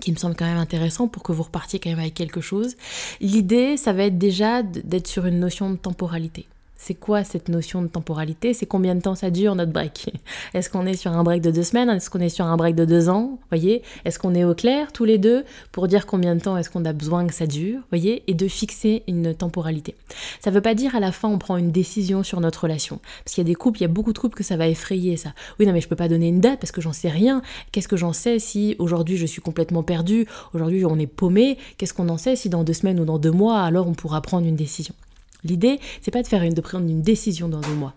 qui 0.00 0.10
me 0.10 0.16
semble 0.16 0.34
quand 0.34 0.46
même 0.46 0.58
intéressant 0.58 1.08
pour 1.08 1.22
que 1.22 1.32
vous 1.32 1.42
repartiez 1.42 1.78
quand 1.78 1.90
même 1.90 1.98
avec 1.98 2.14
quelque 2.14 2.40
chose. 2.40 2.76
L'idée, 3.20 3.76
ça 3.76 3.92
va 3.92 4.04
être 4.04 4.18
déjà 4.18 4.62
d'être 4.62 5.06
sur 5.06 5.26
une 5.26 5.38
notion 5.38 5.70
de 5.70 5.76
temporalité. 5.76 6.46
C'est 6.76 6.94
quoi 6.94 7.22
cette 7.22 7.48
notion 7.48 7.80
de 7.80 7.86
temporalité? 7.86 8.54
C'est 8.54 8.66
combien 8.66 8.96
de 8.96 9.00
temps 9.00 9.14
ça 9.14 9.30
dure 9.30 9.54
notre 9.54 9.70
break? 9.70 10.10
Est-ce 10.54 10.68
qu'on 10.68 10.84
est 10.84 10.96
sur 10.96 11.12
un 11.12 11.22
break 11.22 11.40
de 11.40 11.52
deux 11.52 11.62
semaines? 11.62 11.88
Est-ce 11.88 12.10
qu'on 12.10 12.18
est 12.18 12.28
sur 12.28 12.44
un 12.44 12.56
break 12.56 12.74
de 12.74 12.84
deux 12.84 13.08
ans? 13.08 13.38
Voyez? 13.50 13.82
Est-ce 14.04 14.18
qu'on 14.18 14.34
est 14.34 14.42
au 14.42 14.54
clair 14.54 14.90
tous 14.90 15.04
les 15.04 15.16
deux 15.16 15.44
pour 15.70 15.86
dire 15.86 16.06
combien 16.06 16.34
de 16.34 16.40
temps 16.40 16.56
est-ce 16.56 16.70
qu'on 16.70 16.84
a 16.84 16.92
besoin 16.92 17.24
que 17.28 17.34
ça 17.34 17.46
dure? 17.46 17.80
Voyez? 17.90 18.24
Et 18.26 18.34
de 18.34 18.48
fixer 18.48 19.04
une 19.06 19.32
temporalité. 19.32 19.94
Ça 20.40 20.50
ne 20.50 20.56
veut 20.56 20.60
pas 20.60 20.74
dire 20.74 20.96
à 20.96 21.00
la 21.00 21.12
fin 21.12 21.28
on 21.28 21.38
prend 21.38 21.56
une 21.56 21.70
décision 21.70 22.24
sur 22.24 22.40
notre 22.40 22.64
relation. 22.64 22.98
Parce 23.24 23.36
qu'il 23.36 23.44
y 23.44 23.46
a 23.46 23.50
des 23.50 23.54
couples, 23.54 23.78
il 23.78 23.82
y 23.82 23.84
a 23.84 23.88
beaucoup 23.88 24.12
de 24.12 24.18
couples 24.18 24.36
que 24.36 24.42
ça 24.42 24.56
va 24.56 24.66
effrayer 24.66 25.16
ça. 25.16 25.34
Oui, 25.60 25.66
non, 25.66 25.72
mais 25.72 25.80
je 25.80 25.86
peux 25.88 25.94
pas 25.94 26.08
donner 26.08 26.26
une 26.26 26.40
date 26.40 26.58
parce 26.58 26.72
que 26.72 26.80
j'en 26.80 26.92
sais 26.92 27.10
rien. 27.10 27.42
Qu'est-ce 27.70 27.86
que 27.88 27.96
j'en 27.96 28.12
sais 28.12 28.40
si 28.40 28.74
aujourd'hui 28.80 29.16
je 29.16 29.26
suis 29.26 29.40
complètement 29.40 29.84
perdue? 29.84 30.26
Aujourd'hui 30.52 30.84
on 30.84 30.98
est 30.98 31.06
paumé. 31.06 31.58
Qu'est-ce 31.78 31.94
qu'on 31.94 32.08
en 32.08 32.18
sait 32.18 32.34
si 32.34 32.48
dans 32.48 32.64
deux 32.64 32.72
semaines 32.72 32.98
ou 32.98 33.04
dans 33.04 33.18
deux 33.18 33.30
mois 33.30 33.60
alors 33.60 33.86
on 33.86 33.94
pourra 33.94 34.20
prendre 34.20 34.48
une 34.48 34.56
décision? 34.56 34.94
L'idée, 35.44 35.80
c'est 36.00 36.10
pas 36.10 36.22
de 36.22 36.26
faire 36.26 36.42
une, 36.42 36.54
prendre 36.54 36.88
une 36.88 37.02
décision 37.02 37.48
dans 37.48 37.60
deux 37.60 37.74
mois. 37.74 37.94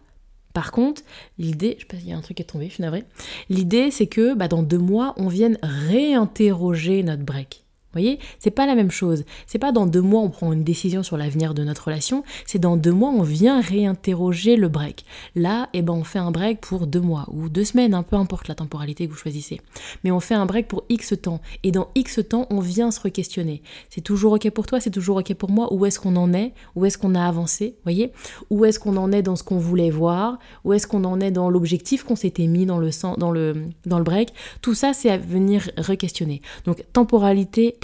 Par 0.53 0.71
contre, 0.71 1.01
l'idée, 1.37 1.75
je 1.77 1.81
sais 1.81 1.87
pas 1.87 1.97
s'il 1.97 2.07
y 2.07 2.13
a 2.13 2.17
un 2.17 2.21
truc 2.21 2.37
qui 2.37 2.43
est 2.43 2.45
tombé, 2.45 2.67
je 2.69 2.75
suis 2.75 2.81
navrée. 2.81 3.03
L'idée, 3.49 3.91
c'est 3.91 4.07
que 4.07 4.33
bah, 4.33 4.47
dans 4.47 4.63
deux 4.63 4.77
mois, 4.77 5.13
on 5.17 5.27
vienne 5.27 5.59
réinterroger 5.61 7.03
notre 7.03 7.23
break 7.23 7.64
voyez, 7.95 8.19
c'est 8.39 8.51
pas 8.51 8.65
la 8.65 8.75
même 8.75 8.91
chose. 8.91 9.23
C'est 9.47 9.59
pas 9.59 9.71
dans 9.71 9.85
deux 9.85 10.01
mois 10.01 10.21
on 10.21 10.29
prend 10.29 10.51
une 10.53 10.63
décision 10.63 11.03
sur 11.03 11.17
l'avenir 11.17 11.53
de 11.53 11.63
notre 11.63 11.85
relation, 11.85 12.23
c'est 12.45 12.59
dans 12.59 12.77
deux 12.77 12.91
mois 12.91 13.09
on 13.09 13.23
vient 13.23 13.61
réinterroger 13.61 14.55
le 14.55 14.67
break. 14.67 15.05
Là, 15.35 15.69
eh 15.73 15.81
ben 15.81 15.93
on 15.93 16.03
fait 16.03 16.19
un 16.19 16.31
break 16.31 16.61
pour 16.61 16.87
deux 16.87 17.01
mois 17.01 17.27
ou 17.31 17.49
deux 17.49 17.63
semaines, 17.63 17.93
hein, 17.93 18.03
peu 18.03 18.15
importe 18.15 18.47
la 18.47 18.55
temporalité 18.55 19.07
que 19.07 19.11
vous 19.11 19.17
choisissez. 19.17 19.61
Mais 20.03 20.11
on 20.11 20.19
fait 20.19 20.35
un 20.35 20.45
break 20.45 20.67
pour 20.67 20.83
X 20.89 21.13
temps 21.21 21.41
et 21.63 21.71
dans 21.71 21.87
X 21.95 22.19
temps 22.27 22.47
on 22.49 22.59
vient 22.59 22.91
se 22.91 22.99
re-questionner. 22.99 23.61
C'est 23.89 24.01
toujours 24.01 24.33
ok 24.33 24.49
pour 24.51 24.67
toi, 24.67 24.79
c'est 24.79 24.91
toujours 24.91 25.17
ok 25.17 25.33
pour 25.33 25.49
moi. 25.49 25.73
Où 25.73 25.85
est-ce 25.85 25.99
qu'on 25.99 26.15
en 26.15 26.33
est? 26.33 26.53
Où 26.75 26.85
est-ce 26.85 26.97
qu'on 26.97 27.15
a 27.15 27.25
avancé? 27.25 27.75
Voyez? 27.83 28.11
Où 28.49 28.65
est-ce 28.65 28.79
qu'on 28.79 28.97
en 28.97 29.11
est 29.11 29.21
dans 29.21 29.35
ce 29.35 29.43
qu'on 29.43 29.57
voulait 29.57 29.89
voir? 29.89 30.39
Où 30.63 30.73
est-ce 30.73 30.87
qu'on 30.87 31.03
en 31.03 31.19
est 31.19 31.31
dans 31.31 31.49
l'objectif 31.49 32.03
qu'on 32.03 32.15
s'était 32.15 32.47
mis 32.47 32.65
dans 32.65 32.77
le, 32.77 32.89
dans, 33.17 33.31
le, 33.31 33.65
dans 33.85 33.97
le 33.97 34.03
break? 34.03 34.33
Tout 34.61 34.73
ça, 34.73 34.93
c'est 34.93 35.09
à 35.09 35.17
venir 35.17 35.69
re-questionner. 35.77 36.41
Donc 36.65 36.83
temporalité 36.93 37.75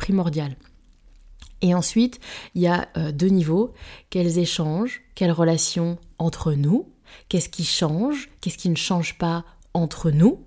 Et 1.62 1.74
ensuite, 1.76 2.20
il 2.56 2.62
y 2.62 2.68
a 2.68 2.88
euh, 2.98 3.12
deux 3.12 3.28
niveaux. 3.28 3.74
Quels 4.10 4.40
échanges, 4.40 5.02
quelles 5.16 5.32
relations 5.32 5.98
entre 6.18 6.54
nous, 6.54 6.90
qu'est-ce 7.30 7.50
qui 7.50 7.66
change, 7.66 8.30
qu'est-ce 8.42 8.58
qui 8.58 8.70
ne 8.70 8.76
change 8.76 9.18
pas 9.18 9.46
entre 9.74 10.12
nous, 10.12 10.44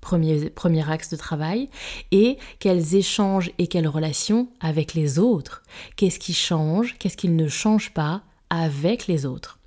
premier, 0.00 0.50
premier 0.50 0.90
axe 0.90 1.08
de 1.10 1.16
travail, 1.16 1.70
et 2.10 2.38
quels 2.58 2.94
échanges 2.94 3.52
et 3.58 3.68
quelles 3.68 3.88
relations 3.88 4.48
avec 4.60 4.94
les 4.94 5.18
autres, 5.18 5.62
qu'est-ce 5.96 6.18
qui 6.18 6.34
change, 6.34 6.96
qu'est-ce 6.98 7.16
qui 7.16 7.28
ne 7.28 7.48
change 7.48 7.94
pas 7.94 8.22
avec 8.50 9.06
les 9.06 9.24
autres. 9.24 9.58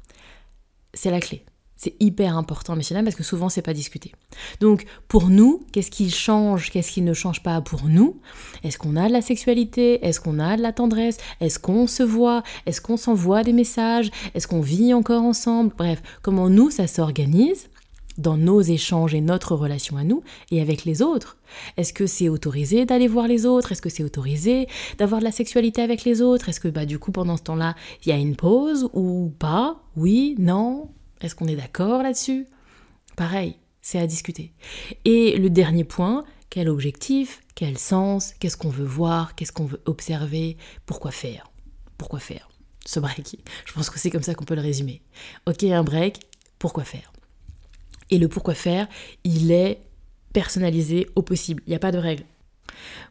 C'est 0.94 1.12
la 1.12 1.20
clé. 1.20 1.44
C'est 1.86 1.94
hyper 2.00 2.36
important, 2.36 2.76
messieurs 2.76 2.96
dames, 2.96 3.06
parce 3.06 3.16
que 3.16 3.22
souvent 3.22 3.48
c'est 3.48 3.62
pas 3.62 3.76
discuté. 3.76 4.12
Donc, 4.60 4.86
pour 5.08 5.30
nous, 5.30 5.62
qu'est-ce 5.72 5.92
qui 5.92 6.10
change, 6.10 6.72
qu'est-ce 6.72 6.92
qui 6.92 7.04
ne 7.04 7.14
change 7.14 7.44
pas 7.44 7.62
pour 7.62 7.84
nous? 7.84 8.20
Est-ce 8.64 8.80
qu'on 8.80 8.96
a 8.96 9.08
de 9.08 9.14
la 9.14 9.22
sexualité? 9.22 10.04
Est-ce 10.04 10.20
qu'on 10.20 10.40
a 10.40 10.58
de 10.58 10.64
la 10.64 10.74
tendresse? 10.74 11.18
Est-ce 11.42 11.60
qu'on 11.60 11.86
se 11.86 12.02
voit? 12.02 12.42
Est-ce 12.66 12.82
qu'on 12.82 12.98
s'envoie 12.98 13.44
des 13.44 13.54
messages? 13.54 14.10
Est-ce 14.34 14.48
qu'on 14.48 14.62
vit 14.62 14.96
encore 14.96 15.22
ensemble? 15.22 15.74
Bref, 15.78 16.02
comment 16.24 16.50
nous, 16.50 16.72
ça 16.72 16.88
s'organise 16.88 17.70
dans 18.18 18.36
nos 18.36 18.62
échanges 18.62 19.14
et 19.14 19.22
notre 19.22 19.54
relation 19.54 19.96
à 19.98 20.04
nous 20.04 20.24
et 20.50 20.62
avec 20.62 20.86
les 20.86 21.04
autres? 21.04 21.38
Est-ce 21.78 21.94
que 21.94 22.08
c'est 22.08 22.30
autorisé 22.30 22.86
d'aller 22.88 23.08
voir 23.08 23.28
les 23.28 23.46
autres? 23.46 23.74
Est-ce 23.74 23.84
que 23.84 23.90
c'est 23.90 24.04
autorisé 24.04 24.68
d'avoir 24.98 25.20
de 25.20 25.26
la 25.26 25.32
sexualité 25.32 25.84
avec 25.84 26.04
les 26.04 26.24
autres? 26.24 26.50
Est-ce 26.50 26.60
que 26.60 26.68
bah 26.68 26.88
du 26.88 26.98
coup 26.98 27.12
pendant 27.12 27.38
ce 27.38 27.44
temps-là, 27.44 27.76
il 28.04 28.10
y 28.10 28.12
a 28.12 28.18
une 28.18 28.36
pause 28.36 28.90
ou 28.94 29.32
pas? 29.38 29.84
Oui, 29.96 30.36
non? 30.40 30.90
Est-ce 31.22 31.36
qu'on 31.36 31.48
est, 31.48 31.56
d'accord 31.56 32.04
là-dessus? 32.04 32.48
Pareil, 33.16 33.58
c'est 33.82 34.00
à 34.00 34.08
discuter. 34.08 34.54
Et 35.06 35.38
le 35.38 35.50
dernier 35.50 35.84
point, 35.84 36.26
quel 36.50 36.70
objectif, 36.70 37.42
quel 37.56 37.78
sens, 37.78 38.34
qu'est-ce 38.40 38.58
qu'on 38.58 38.70
veut 38.70 38.86
voir, 38.86 39.36
qu'est-ce 39.36 39.52
qu'on 39.52 39.66
veut 39.66 39.82
observer, 39.86 40.58
pourquoi 40.86 41.12
faire? 41.12 41.52
Pourquoi 41.98 42.20
faire? 42.20 42.50
Ce 42.86 43.00
break 43.00 43.38
Je 43.66 43.74
pense 43.74 43.90
que 43.90 44.00
c'est 44.00 44.12
comme 44.12 44.24
ça 44.24 44.36
qu'on 44.36 44.46
peut 44.46 44.56
le 44.56 44.62
résumer. 44.62 45.02
Ok, 45.48 45.64
un 45.64 45.84
break, 45.84 46.20
pourquoi 46.60 46.84
faire? 46.84 47.12
Et 48.12 48.18
le 48.18 48.28
pourquoi 48.28 48.54
faire, 48.54 48.88
il 49.24 49.52
est 49.52 49.82
personnalisé 50.34 51.08
au 51.16 51.22
possible. 51.22 51.64
Il 51.66 51.70
n'y 51.72 51.76
a 51.76 51.80
pas 51.80 51.92
de 51.92 51.98
règle. 51.98 52.26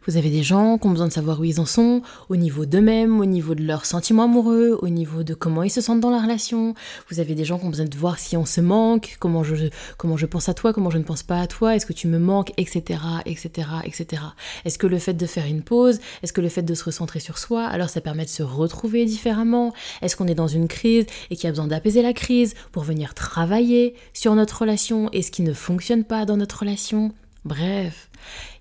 Vous 0.07 0.19
avez 0.19 0.29
des 0.29 0.43
gens 0.43 0.77
qui 0.77 0.87
ont 0.87 0.91
besoin 0.91 1.09
de 1.09 1.13
savoir 1.13 1.41
où 1.41 1.45
ils 1.45 1.61
en 1.61 1.65
sont, 1.65 2.03
au 2.29 2.37
niveau 2.37 2.67
d'eux-mêmes, 2.67 3.21
au 3.21 3.25
niveau 3.25 3.55
de 3.55 3.63
leurs 3.63 3.87
sentiments 3.87 4.25
amoureux, 4.25 4.79
au 4.83 4.89
niveau 4.89 5.23
de 5.23 5.33
comment 5.33 5.63
ils 5.63 5.71
se 5.71 5.81
sentent 5.81 6.01
dans 6.01 6.11
la 6.11 6.21
relation. 6.21 6.75
Vous 7.11 7.21
avez 7.21 7.35
des 7.35 7.45
gens 7.45 7.59
qui 7.59 7.65
ont 7.65 7.71
besoin 7.71 7.87
de 7.87 7.97
voir 7.97 8.19
si 8.19 8.37
on 8.37 8.45
se 8.45 8.61
manque, 8.61 9.17
comment 9.19 9.43
je, 9.43 10.27
pense 10.27 10.49
à 10.51 10.55
toi, 10.55 10.75
comment 10.75 10.91
je 10.91 10.99
ne 10.99 11.05
pense 11.05 11.23
pas 11.23 11.41
à 11.41 11.47
toi, 11.47 11.75
est-ce 11.75 11.87
que 11.87 11.95
tu 11.95 12.07
me 12.07 12.19
manques, 12.19 12.53
etc., 12.59 13.01
etc., 13.25 13.69
etc. 13.85 14.23
Est-ce 14.67 14.79
que 14.79 14.87
le 14.87 14.99
fait 14.99 15.15
de 15.15 15.27
faire 15.27 15.47
une 15.47 15.63
pause, 15.63 16.01
est-ce 16.23 16.35
que 16.35 16.43
le 16.43 16.51
fait 16.51 16.63
de 16.63 16.75
se 16.75 16.85
recentrer 16.85 17.21
sur 17.21 17.39
soi, 17.39 17.65
alors 17.65 17.89
ça 17.89 18.03
permet 18.03 18.25
de 18.25 18.31
se 18.31 18.43
retrouver 18.43 19.07
différemment? 19.07 19.73
Est-ce 20.03 20.17
qu'on 20.17 20.27
est 20.27 20.35
dans 20.35 20.49
une 20.49 20.69
crise 20.69 21.07
et 21.31 21.37
qu'il 21.37 21.45
y 21.45 21.49
a 21.49 21.51
besoin 21.51 21.69
d'apaiser 21.69 22.03
la 22.03 22.13
crise 22.13 22.55
pour 22.73 22.83
venir 22.83 23.15
travailler 23.15 23.95
sur 24.13 24.35
notre 24.35 24.61
relation 24.61 25.09
et 25.13 25.23
ce 25.23 25.31
qui 25.31 25.43
ne 25.43 25.55
fonctionne 25.55 26.05
pas 26.05 26.27
dans 26.27 26.37
notre 26.37 26.61
relation? 26.61 27.15
Bref, 27.45 28.11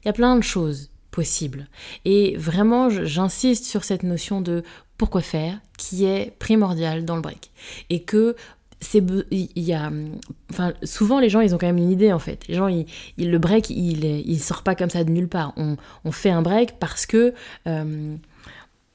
il 0.02 0.08
y 0.08 0.10
a 0.10 0.13
plein 0.13 0.36
de 0.36 0.44
choses 0.44 0.90
possibles. 1.12 1.68
Et 2.06 2.36
vraiment, 2.38 2.90
j'insiste 2.90 3.66
sur 3.66 3.84
cette 3.84 4.04
notion 4.04 4.42
de 4.42 4.63
pourquoi 4.98 5.22
faire 5.22 5.60
qui 5.78 6.06
est 6.06 6.34
primordiale 6.40 7.06
dans 7.06 7.16
le 7.16 7.22
break. 7.22 7.52
Et 7.90 8.04
que 8.04 8.36
il 9.32 9.50
y 9.56 9.74
a 9.74 9.92
enfin 10.52 10.74
souvent 10.84 11.20
les 11.20 11.30
gens 11.30 11.40
ils 11.40 11.56
ont 11.56 11.58
quand 11.58 11.68
même 11.68 11.78
une 11.78 11.92
idée 11.92 12.12
en 12.12 12.20
fait 12.20 12.46
les 12.50 12.56
gens 12.56 12.68
ils, 12.68 12.86
le 13.18 13.38
break 13.38 13.70
il 13.70 14.04
il 14.04 14.40
sort 14.42 14.62
pas 14.62 14.75
comme 14.75 14.90
ça 14.90 15.06
de 15.06 15.10
nulle 15.10 15.30
part 15.30 15.54
on, 15.56 15.78
on 16.04 16.12
fait 16.12 16.30
un 16.30 16.42
break 16.42 16.80
parce 16.80 17.06
que 17.06 17.34
euh, 17.68 18.16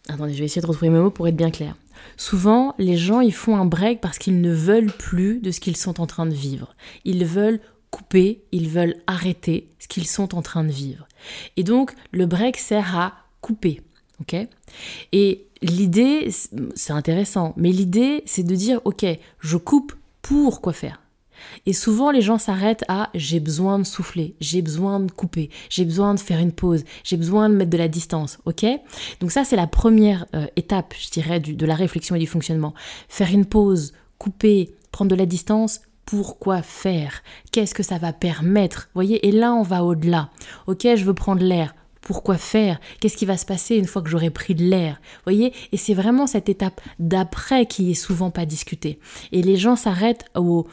attendez 0.08 0.34
je 0.34 0.38
vais 0.40 0.44
essayer 0.44 0.60
de 0.60 0.66
retrouver 0.66 0.90
mes 0.90 0.98
mots 0.98 1.10
pour 1.10 1.26
être 1.26 1.36
bien 1.36 1.50
clair 1.50 1.74
souvent 2.18 2.74
les 2.78 2.98
gens 2.98 3.20
ils 3.20 3.32
font 3.32 3.56
un 3.56 3.64
break 3.64 4.00
parce 4.00 4.18
qu'ils 4.18 4.40
ne 4.40 4.52
veulent 4.52 4.92
plus 4.92 5.40
de 5.40 5.50
ce 5.50 5.60
qu'ils 5.60 5.76
sont 5.76 6.00
en 6.00 6.06
train 6.06 6.26
de 6.26 6.34
vivre 6.34 6.74
ils 7.04 7.24
veulent 7.24 7.60
couper, 7.90 8.42
ils 8.52 8.68
veulent 8.68 8.96
arrêter 9.06 9.68
ce 9.78 9.88
qu'ils 9.88 10.06
sont 10.06 10.34
en 10.34 10.42
train 10.42 10.64
de 10.64 10.70
vivre. 10.70 11.06
Et 11.56 11.64
donc, 11.64 11.94
le 12.12 12.26
break 12.26 12.56
sert 12.56 12.96
à 12.96 13.14
couper. 13.40 13.82
ok? 14.20 14.36
Et 15.12 15.46
l'idée, 15.62 16.30
c'est 16.74 16.92
intéressant, 16.92 17.54
mais 17.56 17.70
l'idée, 17.70 18.22
c'est 18.26 18.42
de 18.42 18.54
dire, 18.54 18.80
ok, 18.84 19.04
je 19.40 19.56
coupe 19.56 19.94
pour 20.22 20.60
quoi 20.60 20.72
faire? 20.72 21.00
Et 21.66 21.72
souvent, 21.72 22.10
les 22.10 22.20
gens 22.20 22.38
s'arrêtent 22.38 22.84
à 22.88 23.10
j'ai 23.14 23.40
besoin 23.40 23.78
de 23.78 23.84
souffler, 23.84 24.34
j'ai 24.40 24.60
besoin 24.60 25.00
de 25.00 25.10
couper, 25.10 25.50
j'ai 25.70 25.84
besoin 25.84 26.14
de 26.14 26.20
faire 26.20 26.40
une 26.40 26.52
pause, 26.52 26.84
j'ai 27.04 27.16
besoin 27.16 27.48
de 27.48 27.54
mettre 27.54 27.70
de 27.70 27.78
la 27.78 27.88
distance, 27.88 28.38
ok? 28.44 28.66
Donc 29.20 29.30
ça, 29.30 29.44
c'est 29.44 29.56
la 29.56 29.66
première 29.66 30.26
euh, 30.34 30.46
étape, 30.56 30.94
je 30.98 31.10
dirais, 31.10 31.40
de 31.40 31.66
la 31.66 31.74
réflexion 31.76 32.16
et 32.16 32.18
du 32.18 32.26
fonctionnement. 32.26 32.74
Faire 33.08 33.30
une 33.30 33.46
pause, 33.46 33.92
couper, 34.18 34.74
prendre 34.90 35.10
de 35.10 35.16
la 35.16 35.26
distance, 35.26 35.80
pourquoi 36.08 36.62
faire 36.62 37.22
Qu'est-ce 37.52 37.74
que 37.74 37.82
ça 37.82 37.98
va 37.98 38.14
permettre 38.14 38.88
voyez 38.94 39.28
Et 39.28 39.30
là, 39.30 39.52
on 39.52 39.62
va 39.62 39.84
au-delà. 39.84 40.30
Ok, 40.66 40.84
je 40.84 41.04
veux 41.04 41.12
prendre 41.12 41.42
l'air. 41.42 41.74
Pourquoi 42.00 42.38
faire 42.38 42.80
Qu'est-ce 42.98 43.18
qui 43.18 43.26
va 43.26 43.36
se 43.36 43.44
passer 43.44 43.76
une 43.76 43.84
fois 43.84 44.00
que 44.00 44.08
j'aurai 44.08 44.30
pris 44.30 44.54
de 44.54 44.64
l'air 44.64 45.02
voyez 45.24 45.52
Et 45.70 45.76
c'est 45.76 45.92
vraiment 45.92 46.26
cette 46.26 46.48
étape 46.48 46.80
d'après 46.98 47.66
qui 47.66 47.90
est 47.90 47.94
souvent 47.94 48.30
pas 48.30 48.46
discutée. 48.46 48.98
Et 49.32 49.42
les 49.42 49.56
gens 49.56 49.76
s'arrêtent 49.76 50.24
au, 50.34 50.66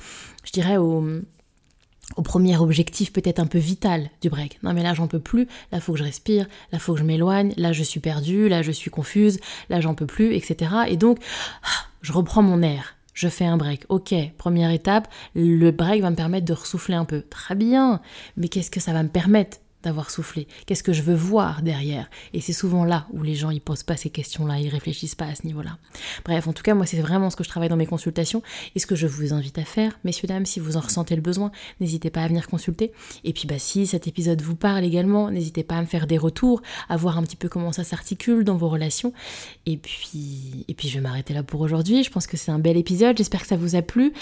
je 0.46 0.54
dirais, 0.54 0.78
au, 0.78 1.06
au 2.16 2.22
premier 2.22 2.56
objectif 2.56 3.12
peut-être 3.12 3.40
un 3.40 3.48
peu 3.48 3.60
vital 3.60 4.10
du 4.22 4.30
break. 4.30 4.60
Non 4.64 4.72
mais 4.72 4.84
là 4.84 4.94
j'en 4.94 5.08
peux 5.08 5.20
plus, 5.20 5.50
là 5.74 5.82
faut 5.82 5.92
que 5.92 6.00
je 6.00 6.06
respire, 6.06 6.48
là 6.72 6.80
faut 6.80 6.94
que 6.94 7.00
je 7.00 7.06
m'éloigne, 7.06 7.54
là 7.58 7.74
je 7.74 7.84
suis 7.84 8.00
perdue, 8.00 8.48
là 8.48 8.62
je 8.62 8.72
suis 8.72 8.90
confuse, 8.90 9.42
là 9.68 9.82
j'en 9.82 9.96
peux 9.96 10.08
plus, 10.08 10.34
etc. 10.34 10.72
Et 10.88 10.96
donc 10.96 11.20
ah, 11.64 11.88
je 12.02 12.14
reprends 12.14 12.42
mon 12.42 12.62
air 12.62 12.96
je 13.16 13.28
fais 13.28 13.46
un 13.46 13.58
break. 13.58 13.86
Ok, 13.90 14.14
première 14.38 14.70
étape, 14.70 15.08
le 15.34 15.72
break 15.72 16.04
va 16.04 16.12
me 16.12 16.16
permettre 16.16 16.46
de 16.46 16.54
ressouffler 16.54 16.96
un 16.96 17.06
peu. 17.06 17.24
Très 17.24 17.56
bien, 17.56 18.02
mais 18.38 18.50
qu'est-ce 18.50 18.70
que 18.70 18.80
ça 18.80 18.94
va 18.94 19.02
me 19.02 19.10
permettre? 19.10 19.58
D'avoir 19.86 20.12
soufflé 20.12 20.48
Qu'est-ce 20.66 20.84
que 20.84 20.94
je 20.94 21.02
veux 21.02 21.16
voir 21.16 21.62
derrière? 21.62 22.10
Et 22.34 22.42
c'est 22.42 22.54
souvent 22.54 22.86
là 22.86 23.08
où 23.14 23.24
les 23.24 23.36
gens 23.36 23.50
ils 23.50 23.62
posent 23.62 23.84
pas 23.84 23.96
ces 23.96 24.10
questions-là, 24.10 24.60
ils 24.60 24.70
réfléchissent 24.70 25.16
pas 25.16 25.26
à 25.26 25.36
ce 25.36 25.46
niveau-là. 25.46 25.78
Bref, 26.26 26.48
en 26.48 26.54
tout 26.54 26.64
cas, 26.64 26.74
moi 26.74 26.86
c'est 26.86 27.00
vraiment 27.00 27.30
ce 27.30 27.36
que 27.36 27.44
je 27.44 27.50
travaille 27.50 27.70
dans 27.70 27.76
mes 27.76 27.86
consultations 27.86 28.42
et 28.76 28.80
ce 28.80 28.86
que 28.86 28.96
je 28.96 29.08
vous 29.08 29.34
invite 29.34 29.58
à 29.58 29.64
faire, 29.64 29.98
messieurs 30.04 30.28
dames, 30.28 30.46
si 30.46 30.60
vous 30.60 30.78
en 30.78 30.82
ressentez 30.82 31.16
le 31.16 31.22
besoin, 31.22 31.52
n'hésitez 31.80 32.10
pas 32.10 32.22
à 32.22 32.28
venir 32.28 32.48
consulter. 32.48 32.92
Et 33.24 33.34
puis 33.34 33.48
bah 33.48 33.60
si 33.60 33.88
cet 33.88 34.08
épisode 34.08 34.42
vous 34.42 34.56
parle 34.56 34.84
également, 34.84 35.30
n'hésitez 35.30 35.64
pas 35.64 35.76
à 35.76 35.82
me 35.82 35.86
faire 35.86 36.08
des 36.08 36.18
retours, 36.18 36.62
à 36.90 36.98
voir 36.98 37.18
un 37.18 37.24
petit 37.24 37.36
peu 37.36 37.48
comment 37.48 37.72
ça 37.72 37.84
s'articule 37.84 38.44
dans 38.44 38.58
vos 38.58 38.70
relations. 38.70 39.14
Et 39.66 39.78
puis 39.78 40.66
et 40.68 40.74
puis 40.74 40.90
je 40.90 40.96
vais 40.96 41.02
m'arrêter 41.02 41.34
là 41.34 41.44
pour 41.44 41.62
aujourd'hui. 41.62 42.04
Je 42.04 42.10
pense 42.10 42.28
que 42.28 42.38
c'est 42.38 42.52
un 42.52 42.60
bel 42.60 42.78
épisode. 42.78 43.18
J'espère 43.18 43.42
que 43.42 43.48
ça 43.48 43.58
vous 43.58 43.76
a 43.76 43.82
plu. 43.82 44.14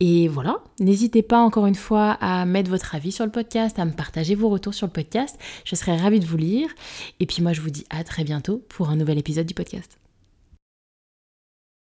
Et 0.00 0.28
voilà, 0.28 0.58
n'hésitez 0.80 1.22
pas 1.22 1.38
encore 1.38 1.66
une 1.66 1.74
fois 1.74 2.12
à 2.20 2.44
mettre 2.44 2.70
votre 2.70 2.94
avis 2.94 3.12
sur 3.12 3.24
le 3.24 3.30
podcast, 3.30 3.78
à 3.78 3.84
me 3.84 3.92
partager 3.92 4.34
vos 4.34 4.48
retours 4.48 4.74
sur 4.74 4.86
le 4.86 4.92
podcast 4.92 5.11
je 5.64 5.74
serais 5.74 5.96
ravie 5.96 6.20
de 6.20 6.26
vous 6.26 6.36
lire. 6.36 6.68
Et 7.20 7.26
puis 7.26 7.42
moi, 7.42 7.52
je 7.52 7.60
vous 7.60 7.70
dis 7.70 7.84
à 7.90 8.04
très 8.04 8.24
bientôt 8.24 8.64
pour 8.68 8.90
un 8.90 8.96
nouvel 8.96 9.18
épisode 9.18 9.46
du 9.46 9.54
podcast. 9.54 10.01